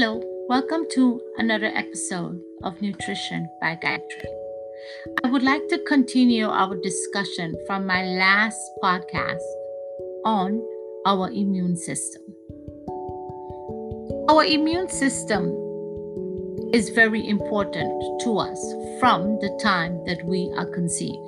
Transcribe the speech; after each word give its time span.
Hello, 0.00 0.22
welcome 0.48 0.86
to 0.92 1.20
another 1.38 1.72
episode 1.74 2.40
of 2.62 2.80
Nutrition 2.80 3.48
by 3.60 3.74
Gayatri. 3.82 4.30
I 5.24 5.28
would 5.28 5.42
like 5.42 5.66
to 5.70 5.78
continue 5.88 6.46
our 6.46 6.76
discussion 6.76 7.56
from 7.66 7.84
my 7.84 8.04
last 8.04 8.60
podcast 8.80 9.42
on 10.24 10.64
our 11.04 11.28
immune 11.32 11.76
system. 11.76 12.22
Our 14.28 14.44
immune 14.44 14.88
system 14.88 15.46
is 16.72 16.90
very 16.90 17.28
important 17.28 18.22
to 18.22 18.38
us 18.38 18.60
from 19.00 19.40
the 19.40 19.58
time 19.60 20.04
that 20.06 20.24
we 20.24 20.54
are 20.56 20.66
conceived. 20.66 21.18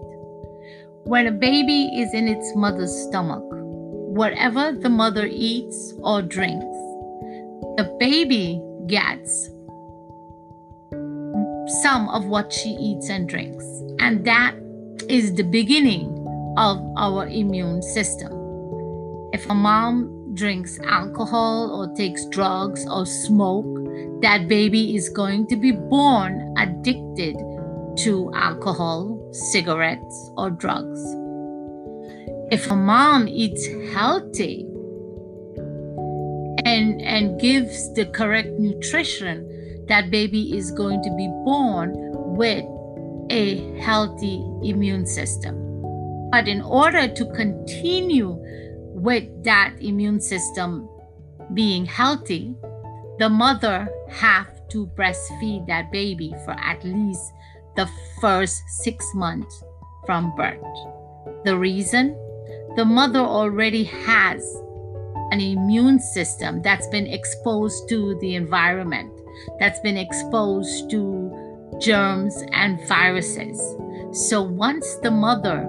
When 1.03 1.27
a 1.27 1.33
baby 1.33 1.87
is 2.01 2.15
in 2.15 2.29
its 2.29 2.55
mother's 2.55 2.95
stomach, 3.09 3.43
whatever 3.51 4.71
the 4.71 4.91
mother 4.91 5.27
eats 5.29 5.93
or 6.05 6.23
drinks, 6.23 6.70
the 7.81 7.97
baby 7.99 8.61
gets 8.89 9.49
some 11.83 12.11
of 12.11 12.27
what 12.27 12.53
she 12.53 12.69
eats 12.69 13.09
and 13.09 13.27
drinks. 13.27 13.65
And 13.99 14.23
that 14.27 14.55
is 15.09 15.35
the 15.35 15.45
beginning 15.45 16.13
of 16.59 16.77
our 16.99 17.27
immune 17.27 17.81
system. 17.81 18.33
If 19.33 19.49
a 19.49 19.55
mom 19.55 20.35
drinks 20.35 20.79
alcohol 20.81 21.71
or 21.75 21.97
takes 21.97 22.27
drugs 22.27 22.87
or 22.87 23.07
smoke, 23.07 23.75
that 24.21 24.47
baby 24.47 24.95
is 24.95 25.09
going 25.09 25.47
to 25.47 25.57
be 25.57 25.73
born 25.73 26.55
addicted 26.59 27.37
to 28.05 28.31
alcohol, 28.35 29.19
cigarettes, 29.33 30.31
or 30.37 30.51
drugs. 30.51 31.01
If 32.53 32.71
a 32.71 32.77
mom 32.77 33.27
eats 33.27 33.67
healthy 33.95 34.70
and, 36.71 37.03
and 37.03 37.41
gives 37.41 37.93
the 37.95 38.07
correct 38.07 38.51
nutrition, 38.59 39.87
that 39.89 40.11
baby 40.11 40.57
is 40.57 40.71
going 40.71 41.03
to 41.03 41.11
be 41.17 41.27
born 41.45 41.93
with 42.37 42.65
a 43.31 43.77
healthy 43.81 44.45
immune 44.63 45.05
system. 45.05 45.57
But 46.31 46.47
in 46.47 46.63
order 46.63 47.09
to 47.09 47.25
continue 47.33 48.37
with 48.95 49.25
that 49.43 49.75
immune 49.81 50.21
system 50.21 50.89
being 51.55 51.85
healthy, 51.87 52.55
the 53.19 53.29
mother 53.29 53.89
have 54.09 54.47
to 54.69 54.87
breastfeed 54.97 55.67
that 55.67 55.91
baby 55.91 56.33
for 56.45 56.53
at 56.53 56.85
least 56.85 57.33
the 57.75 57.89
first 58.21 58.63
six 58.69 59.05
months 59.15 59.65
from 60.07 60.33
birth. 60.37 60.63
The 61.45 61.59
reason? 61.59 62.17
The 62.77 62.85
mother 62.85 63.19
already 63.19 63.85
has 63.85 64.41
an 65.31 65.41
immune 65.41 65.99
system 65.99 66.63
that's 66.63 66.87
been 66.89 67.07
exposed 67.07 67.89
to 67.89 68.19
the 68.21 68.35
environment, 68.35 69.13
that's 69.59 69.81
been 69.81 69.97
exposed 69.97 70.91
to 70.91 71.77
germs 71.81 72.43
and 72.53 72.81
viruses. 72.89 73.59
So 74.13 74.43
once 74.43 74.97
the 75.03 75.11
mother 75.11 75.65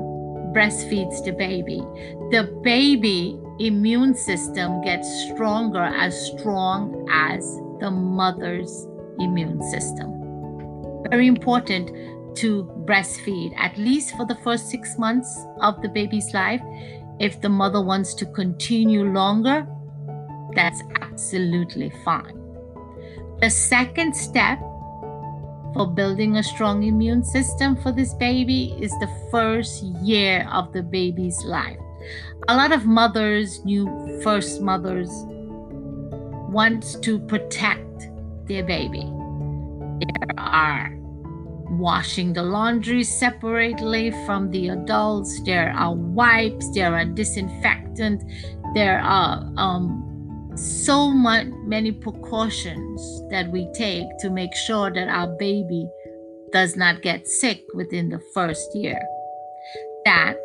breastfeeds 0.53 1.23
the 1.23 1.31
baby, 1.31 1.81
the 2.31 2.59
baby 2.63 3.39
immune 3.59 4.15
system 4.15 4.81
gets 4.83 5.07
stronger 5.31 5.83
as 5.83 6.19
strong 6.31 7.07
as 7.11 7.43
the 7.79 7.91
mother's 7.91 8.87
immune 9.19 9.61
system. 9.69 10.09
Very 11.09 11.27
important 11.27 11.91
to 12.37 12.63
breastfeed 12.85 13.53
at 13.57 13.77
least 13.77 14.15
for 14.15 14.25
the 14.25 14.35
first 14.35 14.69
six 14.69 14.97
months 14.97 15.45
of 15.59 15.81
the 15.81 15.89
baby's 15.89 16.33
life. 16.33 16.61
If 17.21 17.39
the 17.39 17.49
mother 17.49 17.79
wants 17.79 18.15
to 18.15 18.25
continue 18.25 19.03
longer, 19.03 19.67
that's 20.55 20.81
absolutely 21.01 21.91
fine. 22.03 22.35
The 23.39 23.49
second 23.51 24.15
step 24.15 24.59
for 25.75 25.85
building 25.85 26.37
a 26.37 26.43
strong 26.43 26.81
immune 26.81 27.23
system 27.23 27.75
for 27.75 27.91
this 27.91 28.15
baby 28.15 28.75
is 28.81 28.89
the 28.93 29.09
first 29.29 29.83
year 30.01 30.49
of 30.51 30.73
the 30.73 30.81
baby's 30.81 31.37
life. 31.45 31.77
A 32.47 32.55
lot 32.55 32.71
of 32.71 32.87
mothers, 32.87 33.63
new 33.63 33.85
first 34.23 34.59
mothers, 34.59 35.11
want 36.49 37.03
to 37.03 37.19
protect 37.19 38.09
their 38.47 38.63
baby. 38.63 39.03
There 39.99 40.39
are 40.39 41.00
washing 41.71 42.33
the 42.33 42.43
laundry 42.43 43.03
separately 43.03 44.11
from 44.25 44.51
the 44.51 44.69
adults. 44.69 45.41
There 45.45 45.71
are 45.71 45.95
wipes. 45.95 46.69
There 46.73 46.93
are 46.95 47.05
disinfectant. 47.05 48.23
There 48.75 48.99
are 48.99 49.43
um, 49.57 50.51
so 50.55 51.09
much, 51.09 51.47
many 51.65 51.91
precautions 51.91 53.21
that 53.29 53.51
we 53.51 53.71
take 53.73 54.05
to 54.19 54.29
make 54.29 54.53
sure 54.55 54.91
that 54.91 55.07
our 55.07 55.27
baby 55.37 55.87
does 56.51 56.75
not 56.75 57.01
get 57.01 57.27
sick 57.27 57.63
within 57.73 58.09
the 58.09 58.19
first 58.33 58.75
year. 58.75 59.01
That 60.05 60.35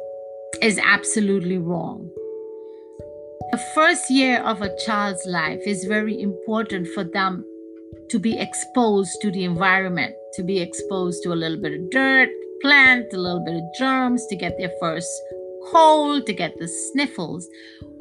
is 0.62 0.78
absolutely 0.82 1.58
wrong. 1.58 2.10
The 3.52 3.64
first 3.74 4.10
year 4.10 4.40
of 4.40 4.62
a 4.62 4.76
child's 4.84 5.24
life 5.26 5.60
is 5.66 5.84
very 5.84 6.20
important 6.20 6.88
for 6.88 7.04
them 7.04 7.44
to 8.10 8.18
be 8.18 8.38
exposed 8.38 9.20
to 9.22 9.30
the 9.30 9.44
environment, 9.44 10.14
to 10.34 10.42
be 10.42 10.60
exposed 10.60 11.22
to 11.22 11.32
a 11.32 11.34
little 11.34 11.60
bit 11.60 11.72
of 11.72 11.90
dirt, 11.90 12.28
plant, 12.62 13.12
a 13.12 13.18
little 13.18 13.44
bit 13.44 13.56
of 13.56 13.62
germs, 13.78 14.26
to 14.26 14.36
get 14.36 14.56
their 14.58 14.72
first 14.80 15.08
cold, 15.70 16.26
to 16.26 16.32
get 16.32 16.58
the 16.58 16.68
sniffles. 16.68 17.48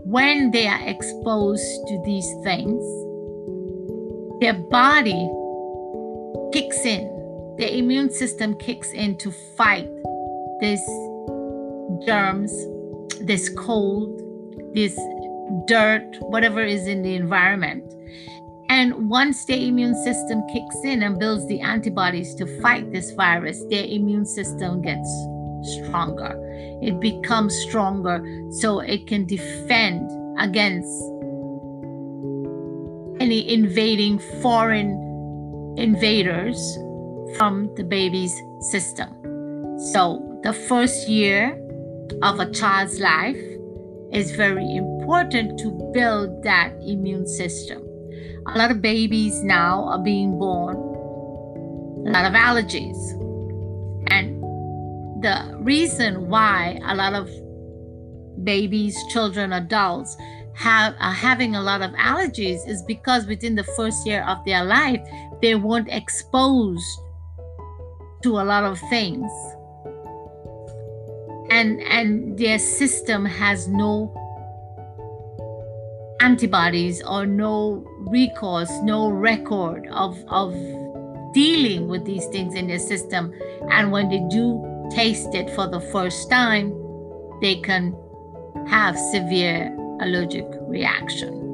When 0.05 0.51
they 0.51 0.67
are 0.67 0.87
exposed 0.87 1.87
to 1.87 2.01
these 2.05 2.29
things, 2.43 2.83
their 4.41 4.53
body 4.53 5.29
kicks 6.53 6.85
in, 6.85 7.55
their 7.57 7.69
immune 7.69 8.11
system 8.11 8.55
kicks 8.55 8.91
in 8.91 9.17
to 9.19 9.31
fight 9.57 9.89
this 10.59 10.81
germs, 12.05 12.51
this 13.21 13.49
cold, 13.49 14.21
this 14.73 14.95
dirt, 15.67 16.05
whatever 16.19 16.61
is 16.61 16.87
in 16.87 17.01
the 17.01 17.15
environment. 17.15 17.83
And 18.69 19.09
once 19.09 19.45
their 19.45 19.59
immune 19.59 19.95
system 20.03 20.41
kicks 20.51 20.83
in 20.83 21.03
and 21.03 21.19
builds 21.19 21.47
the 21.47 21.61
antibodies 21.61 22.33
to 22.35 22.61
fight 22.61 22.91
this 22.91 23.11
virus, 23.11 23.63
their 23.69 23.85
immune 23.85 24.25
system 24.25 24.81
gets 24.81 25.09
stronger. 25.65 26.35
It 26.81 26.99
becomes 26.99 27.55
stronger 27.55 28.23
so 28.51 28.79
it 28.79 29.07
can 29.07 29.25
defend 29.25 30.09
against 30.39 30.91
any 33.19 33.53
invading 33.53 34.19
foreign 34.41 35.75
invaders 35.77 36.57
from 37.37 37.73
the 37.75 37.83
baby's 37.83 38.35
system. 38.59 39.09
So, 39.93 40.39
the 40.43 40.53
first 40.53 41.07
year 41.07 41.59
of 42.21 42.39
a 42.39 42.51
child's 42.51 42.99
life 42.99 43.41
is 44.11 44.31
very 44.31 44.75
important 44.75 45.59
to 45.59 45.71
build 45.93 46.43
that 46.43 46.73
immune 46.81 47.27
system. 47.27 47.81
A 48.47 48.57
lot 48.57 48.71
of 48.71 48.81
babies 48.81 49.41
now 49.43 49.85
are 49.85 50.03
being 50.03 50.37
born, 50.37 50.75
a 52.07 52.11
lot 52.11 52.25
of 52.25 52.33
allergies. 52.33 52.97
And 54.11 54.41
the 55.23 55.57
reason 55.59 56.29
why 56.29 56.79
a 56.85 56.95
lot 56.95 57.13
of 57.13 57.29
babies, 58.43 58.97
children, 59.11 59.53
adults 59.53 60.15
have 60.55 60.95
are 60.99 61.13
having 61.13 61.55
a 61.55 61.61
lot 61.61 61.81
of 61.81 61.91
allergies 61.91 62.67
is 62.67 62.81
because 62.83 63.25
within 63.25 63.55
the 63.55 63.63
first 63.63 64.07
year 64.07 64.23
of 64.23 64.37
their 64.45 64.63
life 64.63 65.01
they 65.41 65.55
weren't 65.55 65.89
exposed 65.89 66.99
to 68.23 68.39
a 68.39 68.43
lot 68.43 68.63
of 68.63 68.79
things 68.89 69.29
and 71.49 71.81
and 71.81 72.37
their 72.37 72.57
system 72.57 73.25
has 73.25 73.67
no 73.67 74.13
antibodies 76.25 77.03
or 77.03 77.25
no 77.25 77.85
recourse 77.99 78.71
no 78.81 79.09
record 79.09 79.87
of 79.91 80.17
of 80.27 80.53
dealing 81.33 81.87
with 81.87 82.03
these 82.05 82.25
things 82.27 82.55
in 82.55 82.67
their 82.67 82.79
system. 82.79 83.33
And 83.69 83.91
when 83.91 84.09
they 84.09 84.23
do 84.29 84.45
taste 84.89 85.35
it 85.35 85.49
for 85.51 85.67
the 85.67 85.81
first 85.91 86.29
time 86.29 86.73
they 87.41 87.55
can 87.55 87.93
have 88.67 88.97
severe 88.97 89.75
allergic 90.01 90.47
reaction 90.61 91.44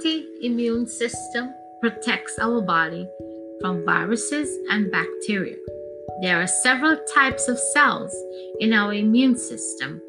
healthy 0.00 0.26
immune 0.40 0.86
system 0.86 1.52
protects 1.82 2.38
our 2.38 2.62
body 2.62 3.06
from 3.60 3.84
viruses 3.84 4.48
and 4.70 4.90
bacteria. 4.90 5.56
There 6.22 6.40
are 6.40 6.46
several 6.46 6.96
types 7.14 7.48
of 7.48 7.58
cells 7.58 8.14
in 8.60 8.72
our 8.72 8.94
immune 8.94 9.36
system, 9.36 10.00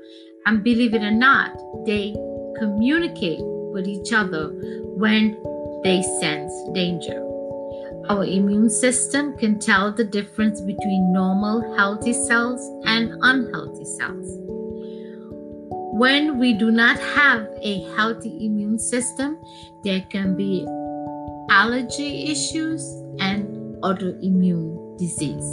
and 0.46 0.64
believe 0.64 0.94
it 0.94 1.04
or 1.04 1.12
not, 1.12 1.52
they 1.86 2.14
communicate 2.58 3.42
with 3.42 3.86
each 3.86 4.14
other 4.14 4.52
when 4.96 5.38
they 5.84 6.02
sense 6.22 6.54
danger. 6.74 7.20
Our 8.10 8.24
immune 8.24 8.70
system 8.70 9.38
can 9.38 9.60
tell 9.60 9.92
the 9.92 10.06
difference 10.06 10.62
between 10.62 11.12
normal, 11.12 11.76
healthy 11.76 12.14
cells 12.14 12.62
and 12.86 13.18
unhealthy 13.22 13.86
cells. 13.86 14.51
When 15.94 16.40
we 16.40 16.54
do 16.54 16.72
not 16.72 16.98
have 16.98 17.50
a 17.62 17.82
healthy 17.98 18.46
immune 18.46 18.80
system, 18.80 19.38
there 19.84 20.00
can 20.10 20.38
be 20.38 20.66
allergy 21.50 22.32
issues 22.32 22.82
and 23.20 23.76
autoimmune 23.84 24.98
disease. 24.98 25.46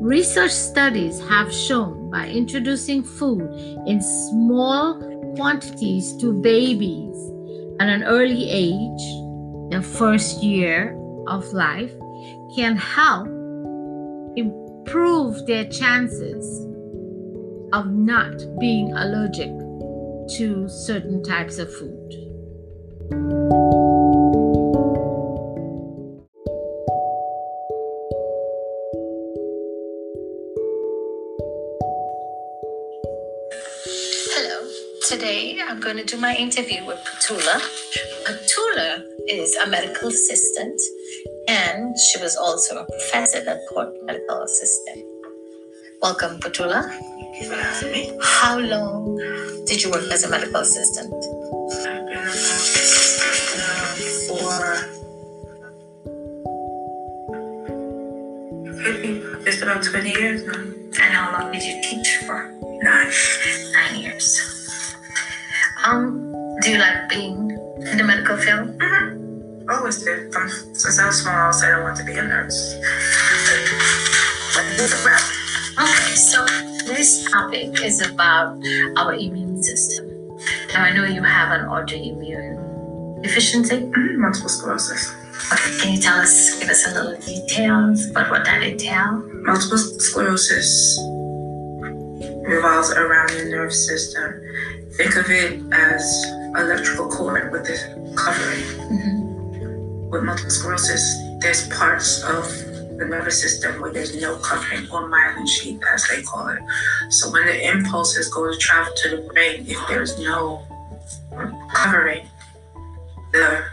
Research 0.00 0.52
studies 0.52 1.20
have 1.28 1.52
shown 1.52 2.08
by 2.10 2.28
introducing 2.28 3.02
food 3.02 3.42
in 3.88 4.00
small 4.00 5.02
quantities 5.34 6.16
to 6.18 6.32
babies 6.40 7.16
at 7.80 7.88
an 7.88 8.04
early 8.04 8.48
age, 8.48 9.02
the 9.72 9.82
first 9.82 10.44
year 10.44 10.96
of 11.26 11.44
life, 11.52 11.92
can 12.54 12.76
help 12.76 13.26
improve 14.36 15.44
their 15.46 15.64
chances 15.64 16.68
of 17.72 17.90
not 17.90 18.34
being 18.58 18.92
allergic 18.92 19.50
to 20.36 20.68
certain 20.68 21.22
types 21.22 21.58
of 21.58 21.72
food. 21.72 22.12
Hello. 34.34 34.68
Today 35.08 35.58
I'm 35.66 35.80
going 35.80 35.96
to 35.96 36.04
do 36.04 36.18
my 36.18 36.34
interview 36.36 36.84
with 36.86 36.98
Petula. 36.98 37.60
Petula 38.24 39.02
is 39.28 39.56
a 39.56 39.66
medical 39.66 40.08
assistant 40.08 40.80
and 41.48 41.96
she 41.98 42.20
was 42.20 42.36
also 42.36 42.76
a 42.76 42.84
professor 42.84 43.38
at 43.48 43.66
Port 43.68 43.88
Medical 44.04 44.42
Assistant. 44.42 45.07
Welcome, 46.00 46.38
Petula. 46.38 46.88
Thank 46.88 47.40
you 47.40 47.48
for 47.48 47.56
having 47.56 47.90
me. 47.92 48.18
How 48.22 48.56
long 48.58 49.16
did 49.66 49.82
you 49.82 49.90
work 49.90 50.04
as 50.12 50.22
a 50.22 50.30
medical 50.30 50.60
assistant? 50.60 51.12
I've 51.12 52.06
been 52.06 52.18
a 52.18 52.22
medical 52.22 52.28
assistant 52.28 53.58
for 54.48 54.88
just 59.44 59.62
about 59.62 59.82
20 59.82 60.10
years 60.10 60.46
now. 60.46 60.52
And 60.54 61.14
how 61.14 61.32
long 61.32 61.50
did 61.52 61.62
you 61.62 61.82
teach 61.82 62.18
for? 62.26 62.52
Nine. 62.82 63.10
Nine 63.72 64.00
years. 64.00 64.94
Um, 65.84 66.32
do 66.62 66.70
you 66.70 66.78
like 66.78 67.08
being 67.08 67.50
in 67.90 67.98
the 67.98 68.04
medical 68.04 68.36
field? 68.36 68.78
Mm-hmm. 68.78 69.70
Always 69.70 70.02
did. 70.02 70.32
From, 70.32 70.48
since 70.48 70.98
I 70.98 71.06
was 71.06 71.22
small, 71.22 71.48
I 71.48 71.50
said 71.50 71.72
I 71.74 71.82
wanted 71.82 71.98
to 71.98 72.04
be 72.04 72.18
a 72.18 72.22
nurse. 72.22 72.74
But 74.54 74.64
I 74.64 74.76
did 74.76 74.90
the 74.90 75.02
rep. 75.04 75.37
Okay, 75.80 76.14
so 76.32 76.44
this 76.86 77.30
topic 77.30 77.82
is 77.82 78.00
about 78.06 78.58
our 78.96 79.14
immune 79.14 79.62
system. 79.62 80.06
Now 80.72 80.84
I 80.84 80.92
know 80.92 81.04
you 81.04 81.22
have 81.22 81.50
an 81.58 81.66
autoimmune 81.66 83.22
deficiency. 83.22 83.76
Mhm, 83.76 84.16
Multiple 84.18 84.48
sclerosis. 84.48 85.12
Okay, 85.52 85.78
can 85.80 85.92
you 85.94 86.00
tell 86.00 86.18
us, 86.18 86.58
give 86.58 86.68
us 86.68 86.86
a 86.86 86.90
little 86.94 87.16
details 87.20 88.10
about 88.10 88.30
what 88.30 88.44
that 88.44 88.62
entails? 88.62 89.24
Multiple 89.42 89.78
sclerosis 89.78 90.98
revolves 92.48 92.90
around 92.92 93.30
the 93.30 93.44
nerve 93.50 93.72
system. 93.72 94.40
Think 94.96 95.16
of 95.16 95.30
it 95.30 95.60
as 95.72 96.02
electrical 96.56 97.08
cord 97.08 97.52
with 97.52 97.64
this 97.66 97.82
covering. 98.16 98.64
Mm-hmm. 98.88 100.10
with 100.10 100.22
multiple 100.24 100.50
sclerosis, 100.50 101.02
there's 101.40 101.68
parts 101.68 102.22
of 102.24 102.44
the 102.98 103.06
nervous 103.06 103.40
system 103.40 103.80
where 103.80 103.92
there's 103.92 104.20
no 104.20 104.36
covering 104.38 104.84
or 104.90 105.08
myelin 105.08 105.48
sheath, 105.48 105.80
as 105.94 106.06
they 106.08 106.22
call 106.22 106.48
it. 106.48 106.58
So 107.10 107.30
when 107.30 107.46
the 107.46 107.68
impulses 107.68 108.28
go 108.28 108.50
to 108.50 108.58
travel 108.58 108.92
to 109.02 109.16
the 109.16 109.22
brain, 109.32 109.64
if 109.66 109.78
there's 109.88 110.18
no 110.18 110.62
covering, 111.72 112.26
the 113.32 113.64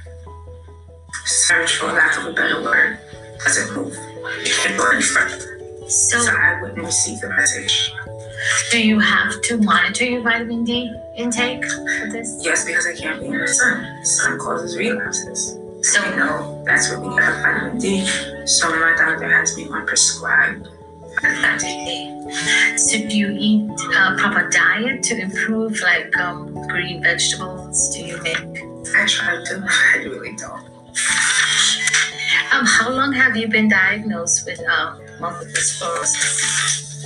search, 1.26 1.78
for 1.78 1.88
lack 1.88 2.18
of 2.20 2.28
a 2.28 2.34
better 2.34 2.62
word, 2.62 3.00
doesn't 3.44 3.76
move. 3.76 3.94
It 4.42 4.52
can't 4.64 4.78
go 4.78 4.92
any 4.92 5.02
further. 5.02 5.40
So, 5.90 6.20
So 6.20 6.32
I 6.32 6.62
wouldn't 6.62 6.80
receive 6.80 7.20
the 7.22 7.30
message. 7.30 7.92
do 8.72 8.86
you 8.86 9.00
have 9.00 9.42
to 9.44 9.58
monitor 9.58 10.06
your 10.06 10.22
vitamin 10.22 10.64
D 10.64 10.94
intake 11.18 11.64
for 11.66 12.10
this? 12.12 12.42
Yes, 12.44 12.66
because 12.66 12.88
I 12.88 12.96
can't 12.96 13.20
be 13.20 13.28
in 13.28 13.38
the 13.40 13.48
sun. 13.48 14.00
The 14.00 14.06
sun 14.06 14.40
causes 14.40 14.78
relapses. 14.78 15.58
So, 15.86 16.02
no. 16.16 16.64
that's 16.66 16.90
where 16.90 17.00
we 17.00 17.10
our 17.10 17.44
vitamin 17.44 17.78
D. 17.78 18.08
So 18.48 18.70
my 18.70 18.96
doctor 18.98 19.32
has 19.32 19.56
me 19.56 19.68
on 19.70 19.86
prescribed 19.86 20.68
vitamin 21.22 21.60
D. 21.60 22.78
so 22.78 23.08
do 23.08 23.16
you 23.16 23.36
eat 23.38 23.70
a 23.96 24.16
proper 24.18 24.50
diet 24.50 25.04
to 25.04 25.22
improve, 25.22 25.80
like 25.82 26.18
um, 26.18 26.54
green 26.70 27.04
vegetables? 27.04 27.96
Do 27.96 28.04
you 28.04 28.20
make? 28.24 28.64
I 28.96 29.06
try 29.06 29.44
to, 29.46 29.64
I 29.94 29.98
really 29.98 30.36
don't. 30.36 30.66
Um, 32.52 32.66
how 32.66 32.90
long 32.90 33.14
have 33.14 33.38
you 33.38 33.48
been 33.48 33.70
diagnosed 33.70 34.48
with 34.48 34.60
um, 34.68 35.00
multiple 35.20 35.54
sclerosis? 35.54 37.06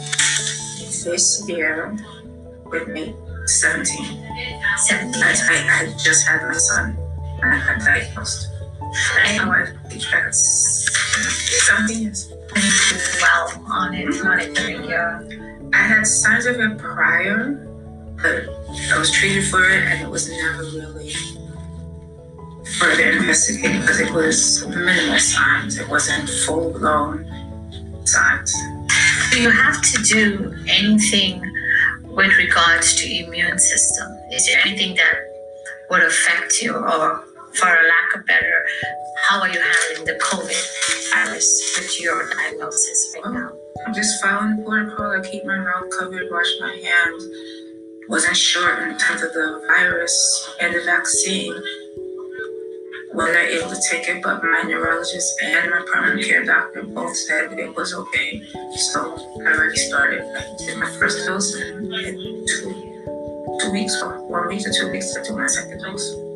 This 1.03 1.43
year, 1.49 1.97
with 2.65 2.87
me, 2.87 3.13
17. 3.45 4.23
Seventeen. 4.77 5.21
I, 5.21 5.35
I, 5.49 5.81
I 5.81 5.97
just 5.97 6.25
had 6.25 6.43
my 6.43 6.53
son 6.53 6.93
when 7.39 7.51
I 7.51 7.65
got 7.65 7.79
diagnosed. 7.79 8.49
I 9.23 9.37
know 9.37 9.51
I 9.51 9.65
think 9.89 10.03
that's 10.11 10.89
17 11.67 12.01
years. 12.01 12.31
And 12.31 13.21
well 13.21 13.63
on 13.71 13.93
it. 13.93 14.07
I 15.73 15.77
had 15.77 16.07
signs 16.07 16.45
of 16.45 16.59
it 16.59 16.77
prior, 16.77 17.65
but 18.21 18.49
I 18.91 18.97
was 18.97 19.11
treated 19.11 19.45
for 19.47 19.63
it 19.69 19.83
and 19.83 20.01
it 20.01 20.09
was 20.09 20.29
never 20.29 20.63
really 20.63 21.13
further 22.79 23.11
investigated 23.11 23.81
because 23.81 23.99
it 23.99 24.11
was 24.11 24.65
minimal 24.67 25.19
signs. 25.19 25.77
It 25.77 25.87
wasn't 25.89 26.29
full 26.29 26.71
blown 26.73 27.25
signs. 28.05 28.53
Do 29.31 29.41
you 29.41 29.51
have 29.51 29.81
to 29.81 30.03
do 30.03 30.55
anything 30.67 31.41
with 32.03 32.35
regards 32.37 32.95
to 32.95 33.25
immune 33.25 33.59
system? 33.59 34.07
Is 34.31 34.47
there 34.47 34.59
anything 34.65 34.95
that 34.95 35.15
would 35.89 36.03
affect 36.03 36.61
you, 36.61 36.75
or 36.75 37.23
for 37.53 37.67
a 37.67 37.87
lack 37.87 38.15
of 38.15 38.25
better, 38.25 38.65
how 39.27 39.41
are 39.41 39.49
you 39.49 39.59
handling 39.59 40.05
the 40.05 40.19
COVID 40.23 41.13
virus 41.13 41.75
with 41.77 42.01
your 42.01 42.29
diagnosis 42.29 43.15
right 43.15 43.33
now? 43.33 43.51
I'm 43.85 43.93
just 43.93 44.21
following 44.21 44.57
the 44.57 44.63
protocol. 44.63 45.19
I 45.19 45.29
keep 45.29 45.45
my 45.45 45.57
mouth 45.57 45.89
covered, 45.97 46.27
wash 46.31 46.51
my 46.59 46.73
hands. 46.83 47.27
Wasn't 48.07 48.35
sure 48.35 48.87
in 48.87 48.97
terms 48.97 49.21
of 49.21 49.33
the 49.33 49.63
virus 49.67 50.55
and 50.59 50.73
the 50.73 50.81
vaccine 50.83 51.53
when 53.13 53.27
they're 53.33 53.49
able 53.49 53.69
to 53.69 53.81
take 53.89 54.07
it, 54.07 54.21
but 54.23 54.43
my 54.43 54.63
neurologist 54.63 55.41
and 55.43 55.71
my 55.71 55.83
primary 55.87 56.23
care 56.23 56.45
doctor 56.45 56.83
both 56.83 57.15
said 57.15 57.51
it 57.53 57.75
was 57.75 57.93
okay. 57.93 58.41
So 58.91 59.17
I 59.45 59.53
already 59.53 59.77
started. 59.77 60.21
I 60.21 60.55
did 60.57 60.77
my 60.77 60.89
first 60.97 61.25
dose 61.25 61.53
and 61.55 61.93
in 61.93 62.45
two, 62.47 63.57
two 63.61 63.71
weeks 63.71 64.01
or 64.01 64.21
one 64.27 64.47
week 64.47 64.63
to 64.63 64.73
two 64.73 64.91
weeks 64.91 65.13
to 65.13 65.23
do 65.23 65.35
my 65.35 65.47
second 65.47 65.81
dose. 65.81 66.28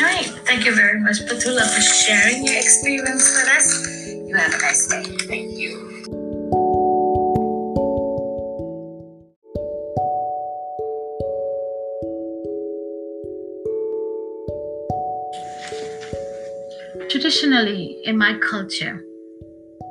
Right. 0.00 0.24
Thank 0.46 0.64
you 0.64 0.74
very 0.74 0.98
much, 1.00 1.18
Petula, 1.20 1.62
for 1.62 1.80
sharing 1.80 2.46
your 2.46 2.56
experience 2.56 3.28
with 3.36 3.48
us. 3.48 4.08
You 4.26 4.34
have 4.36 4.54
a 4.54 4.58
nice 4.58 4.86
day. 4.88 5.02
Thank 5.26 5.58
you. 5.58 5.88
Traditionally, 17.10 18.00
in 18.04 18.16
my 18.16 18.38
culture, 18.38 19.02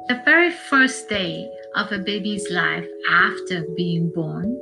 the 0.08 0.22
very 0.26 0.52
first 0.52 1.08
day 1.10 1.50
of 1.76 1.92
a 1.92 2.00
baby's 2.00 2.50
life 2.50 2.88
after 3.12 3.66
being 3.76 4.12
born, 4.14 4.60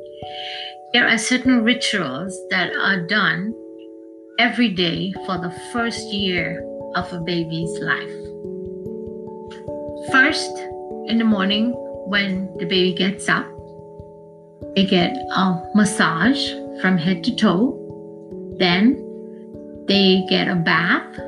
there 0.93 1.07
are 1.07 1.17
certain 1.17 1.63
rituals 1.63 2.37
that 2.49 2.75
are 2.75 3.05
done 3.07 3.53
every 4.39 4.69
day 4.69 5.13
for 5.25 5.37
the 5.37 5.53
first 5.71 6.13
year 6.13 6.63
of 6.95 7.11
a 7.13 7.19
baby's 7.19 7.79
life. 7.79 8.17
First, 10.11 10.51
in 11.07 11.17
the 11.17 11.25
morning, 11.25 11.71
when 12.07 12.55
the 12.57 12.65
baby 12.65 12.93
gets 12.93 13.27
up, 13.29 13.47
they 14.75 14.85
get 14.85 15.15
a 15.31 15.61
massage 15.73 16.51
from 16.81 16.97
head 16.97 17.23
to 17.23 17.35
toe. 17.35 18.55
Then 18.59 19.01
they 19.87 20.25
get 20.29 20.47
a 20.47 20.55
bath 20.55 21.19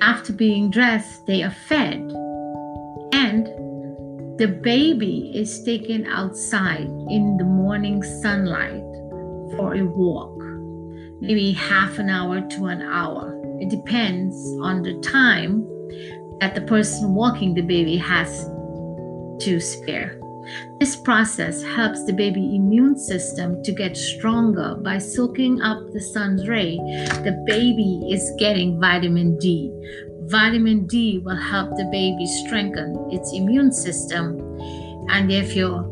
after 0.00 0.32
being 0.32 0.70
dressed, 0.70 1.26
they 1.26 1.42
are 1.42 1.54
fed, 1.68 2.00
and 3.12 3.46
the 4.38 4.46
baby 4.62 5.30
is 5.34 5.62
taken 5.62 6.06
outside 6.06 6.88
in 7.10 7.36
the 7.36 7.44
morning 7.44 8.02
sunlight 8.02 8.82
for 9.56 9.74
a 9.74 9.82
walk, 9.82 10.39
maybe 11.20 11.52
half 11.52 11.98
an 11.98 12.08
hour 12.08 12.40
to 12.40 12.66
an 12.66 12.82
hour. 12.82 13.40
It 13.60 13.68
depends 13.68 14.34
on 14.62 14.82
the 14.82 14.98
time 15.00 15.66
that 16.40 16.54
the 16.54 16.62
person 16.62 17.14
walking 17.14 17.54
the 17.54 17.62
baby 17.62 17.96
has 17.96 18.44
to 19.44 19.60
spare. 19.60 20.18
This 20.80 20.96
process 20.96 21.62
helps 21.62 22.04
the 22.04 22.12
baby 22.12 22.56
immune 22.56 22.98
system 22.98 23.62
to 23.62 23.72
get 23.72 23.96
stronger 23.96 24.74
by 24.76 24.98
soaking 24.98 25.60
up 25.60 25.92
the 25.92 26.00
sun's 26.00 26.48
ray. 26.48 26.76
The 26.76 27.42
baby 27.46 28.08
is 28.10 28.32
getting 28.38 28.80
vitamin 28.80 29.38
D. 29.38 29.70
Vitamin 30.24 30.86
D 30.86 31.18
will 31.18 31.36
help 31.36 31.70
the 31.76 31.88
baby 31.92 32.26
strengthen 32.44 32.96
its 33.10 33.32
immune 33.32 33.72
system 33.72 34.40
and 35.10 35.30
therefore 35.30 35.86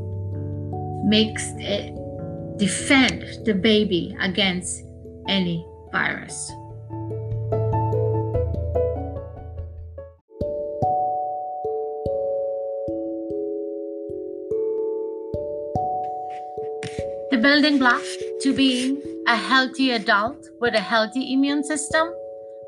makes 1.05 1.53
it 1.59 1.95
defend 2.59 3.45
the 3.45 3.55
baby 3.55 4.17
against 4.21 4.83
any 5.29 5.67
virus. 5.93 6.53
The 17.31 17.37
building 17.37 17.79
block 17.79 18.03
to 18.41 18.55
being 18.55 19.03
a 19.27 19.37
healthy 19.37 19.91
adult 19.93 20.49
with 20.61 20.75
a 20.75 20.81
healthy 20.81 21.33
immune 21.33 21.63
system 21.63 22.09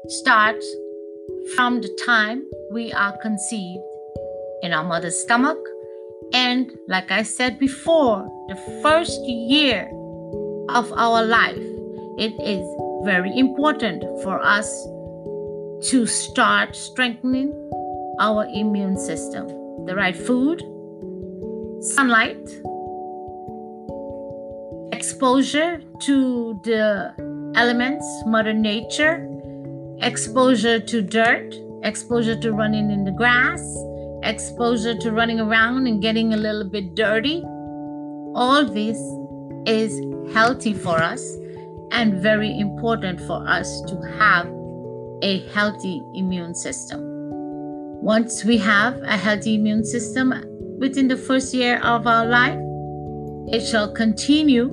starts 0.06 0.66
from 1.56 1.80
the 1.80 1.88
time 2.04 2.44
we 2.70 2.92
are 2.92 3.16
conceived 3.22 3.82
in 4.62 4.72
our 4.72 4.84
mother's 4.84 5.18
stomach. 5.18 5.58
And 6.32 6.70
like 6.88 7.10
I 7.10 7.22
said 7.22 7.58
before, 7.58 8.28
the 8.48 8.56
first 8.82 9.20
year 9.24 9.90
of 10.68 10.92
our 10.92 11.24
life, 11.24 11.69
it 12.18 12.34
is 12.40 12.64
very 13.04 13.36
important 13.36 14.02
for 14.22 14.40
us 14.44 14.68
to 15.90 16.06
start 16.06 16.76
strengthening 16.76 17.52
our 18.20 18.46
immune 18.52 18.98
system. 18.98 19.46
The 19.86 19.94
right 19.94 20.16
food, 20.16 20.60
sunlight, 21.82 22.46
exposure 24.92 25.80
to 26.00 26.60
the 26.64 27.14
elements, 27.56 28.04
Mother 28.26 28.52
Nature, 28.52 29.26
exposure 30.02 30.78
to 30.78 31.02
dirt, 31.02 31.54
exposure 31.82 32.38
to 32.40 32.52
running 32.52 32.90
in 32.90 33.04
the 33.04 33.12
grass, 33.12 33.62
exposure 34.22 34.94
to 34.98 35.12
running 35.12 35.40
around 35.40 35.86
and 35.86 36.02
getting 36.02 36.34
a 36.34 36.36
little 36.36 36.64
bit 36.64 36.94
dirty. 36.94 37.42
All 38.34 38.64
this 38.66 38.98
is 39.66 39.98
healthy 40.34 40.74
for 40.74 41.02
us 41.02 41.22
and 41.92 42.14
very 42.14 42.58
important 42.58 43.20
for 43.20 43.46
us 43.48 43.80
to 43.82 44.00
have 44.18 44.46
a 45.22 45.46
healthy 45.52 46.02
immune 46.14 46.54
system. 46.54 47.00
Once 48.02 48.44
we 48.44 48.56
have 48.56 48.96
a 49.02 49.16
healthy 49.16 49.54
immune 49.56 49.84
system 49.84 50.32
within 50.78 51.08
the 51.08 51.16
first 51.16 51.52
year 51.52 51.78
of 51.80 52.06
our 52.06 52.24
life, 52.24 52.58
it 53.52 53.60
shall 53.60 53.92
continue 53.92 54.70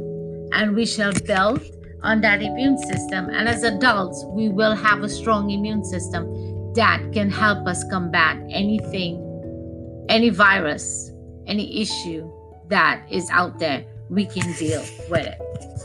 and 0.54 0.76
we 0.76 0.86
shall 0.86 1.12
build 1.26 1.62
on 2.04 2.22
that 2.22 2.42
immune 2.42 2.78
system. 2.78 3.30
And 3.30 3.50
as 3.50 3.64
adults, 3.64 4.24
we 4.30 4.50
will 4.50 4.76
have 4.76 5.04
a 5.04 5.10
strong 5.10 5.50
immune 5.50 5.84
system 5.84 6.74
that 6.74 7.02
can 7.12 7.30
help 7.30 7.68
us 7.68 7.84
combat 7.90 8.38
anything, 8.50 9.20
any 10.10 10.30
virus, 10.30 11.12
any 11.48 11.82
issue 11.82 12.32
that 12.70 13.06
is 13.10 13.30
out 13.32 13.60
there. 13.60 13.86
We 14.10 14.26
can 14.26 14.54
deal 14.54 14.86
with 15.10 15.26
it. 15.26 15.77